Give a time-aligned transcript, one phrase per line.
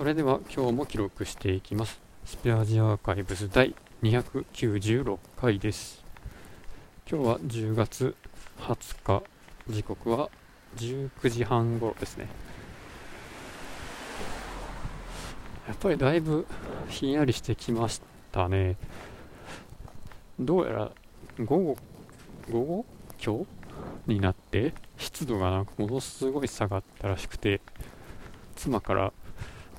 [0.00, 2.00] それでは今日も記録していきます。
[2.24, 6.02] スペアジアーカイブス第296回です。
[7.06, 8.16] 今日は10月
[8.60, 9.22] 20日。
[9.68, 10.30] 時刻は
[10.76, 12.28] 19時半頃ですね。
[15.68, 16.46] やっぱりだいぶ
[16.88, 18.00] ひんやりしてきまし
[18.32, 18.76] たね。
[20.38, 20.92] どうやら
[21.44, 21.76] 午後
[22.50, 22.86] 午後？
[23.22, 23.44] 今
[24.06, 24.14] 日？
[24.14, 27.60] になって湿度がなんかものすごい下がったらしくて
[28.56, 29.12] 妻から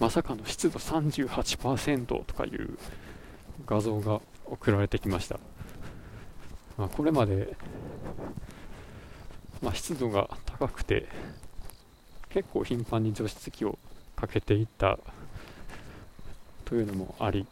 [0.00, 2.78] まさかの湿度38%とかいう
[3.66, 5.38] 画像が送られてきました、
[6.76, 7.56] まあ、これまで、
[9.62, 11.06] まあ、湿度が高くて
[12.28, 13.78] 結構頻繁に除湿機を
[14.16, 14.98] かけていった
[16.64, 17.46] というのもあり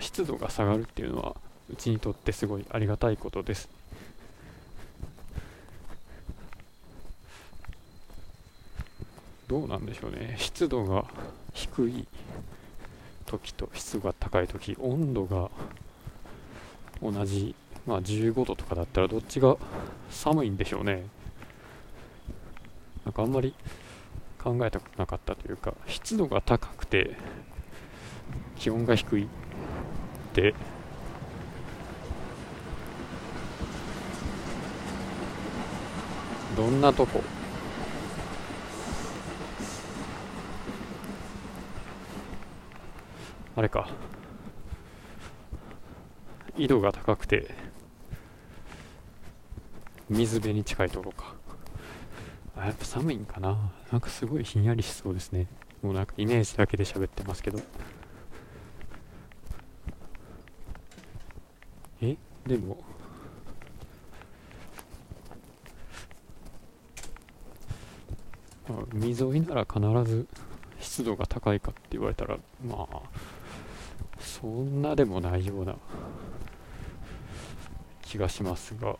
[0.00, 1.36] 湿度が下がるっていうのは
[1.70, 3.68] うちにとってすごいありがたいことです。
[9.48, 10.36] どうなんでしょうね。
[10.38, 11.06] 湿度が
[11.54, 12.06] 低い
[13.24, 15.50] 時と湿度が高い時温度が
[17.02, 17.54] 同じ、
[17.86, 19.56] まあ、15度とかだったらどっちが
[20.10, 21.06] 寒いんでしょうね。
[23.04, 23.54] なんかあんまり
[24.42, 27.16] 考えたことなかったというか湿度が高くて
[28.58, 29.26] 気温が低いっ
[30.34, 30.54] て。
[36.56, 37.22] どんなとこ
[43.58, 43.88] あれか。
[46.56, 47.52] 緯度が高くて
[50.08, 51.34] 水辺に近いところか。
[52.56, 53.72] あやっぱ寒いんかな。
[53.90, 55.48] なんかすごいひんやりしそうですね。
[55.82, 57.58] もうなんかイメージだけで喋ってますけど。
[62.00, 62.16] え？
[62.46, 62.78] でも。
[68.92, 70.28] 海沿いなら必ず
[70.78, 73.02] 湿度が高いかって言われたらまあ
[74.40, 75.74] そんなでもないような
[78.02, 78.96] 気がしますが。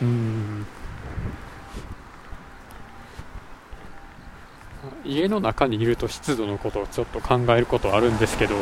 [0.00, 0.53] うん。
[5.14, 8.54] 家の中にいると湿度のことをちょっと考えることあるんですけど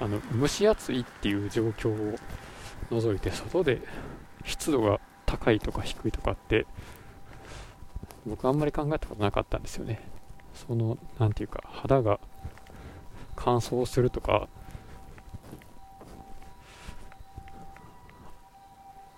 [0.00, 2.18] あの蒸し暑いっていう状況を
[2.90, 3.80] 除いて外で
[4.44, 6.66] 湿度が高いとか低いとかって
[8.26, 10.00] 僕あんまり考えたことなかったんですよね。
[10.54, 12.18] その何て言うか肌が
[13.36, 14.48] 乾燥するとか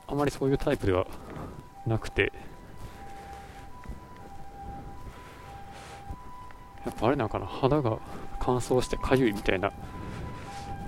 [0.07, 1.07] あまりそういうタイプでは
[1.87, 2.33] なくて
[6.85, 7.99] やっぱあれなのかな肌が
[8.41, 9.73] 乾燥してかゆいみたいな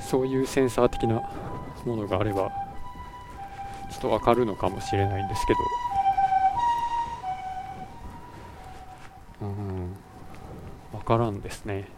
[0.00, 1.22] そういうセンサー的な
[1.84, 2.50] ものがあれば
[3.90, 5.58] ちょっとわかるのかもしれないんですけど。
[9.42, 9.96] うん。
[10.92, 11.88] わからんですね。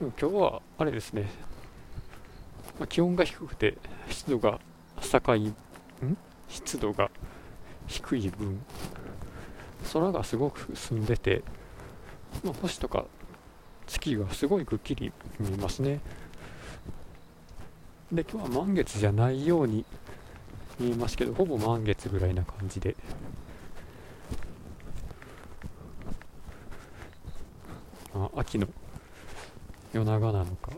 [0.00, 1.30] 今日はあれですね、
[2.78, 4.60] まあ、気温が低くて湿度が
[5.10, 5.56] 高いん？
[6.48, 7.10] 湿度が
[7.86, 8.60] 低い分。
[9.92, 11.42] 空がすごく澄んでて、
[12.42, 13.04] まあ、星とか
[13.86, 16.00] 月がすごいくっきり見えますね。
[18.12, 19.84] で今日は満月じゃないように
[20.78, 22.96] 見えますけどほぼ満月ぐらいな感じで。
[28.14, 28.68] あ秋の
[29.92, 30.70] 夜長なのか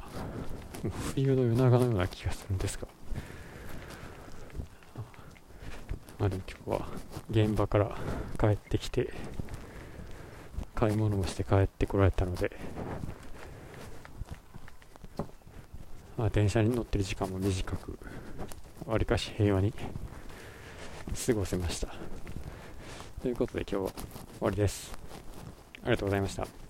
[1.15, 2.89] 冬の夜長のような気がするんですが。
[6.19, 6.89] まあでも今日は
[7.31, 7.97] 現場から
[8.39, 9.13] 帰ってきて
[10.75, 12.51] 買い物をして帰ってこられたので、
[16.17, 17.99] まあ、電車に乗ってる時間も短く
[18.87, 19.73] わりかし平和に
[21.27, 21.89] 過ごせました。
[23.23, 24.05] ということで今日は終
[24.41, 24.93] わりです。
[25.83, 26.66] ありがとうございました。